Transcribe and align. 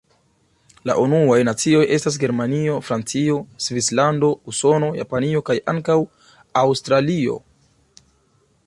La 0.89 0.93
unuaj 1.01 1.35
nacioj 1.49 1.81
estas 1.97 2.17
Germanio, 2.23 2.77
Francio, 2.87 3.37
Svislando, 3.67 4.31
Usono, 4.53 4.91
Japanio 5.03 5.45
kaj 5.51 5.61
ankaŭ 5.77 6.01
Aŭstralio. 6.65 7.39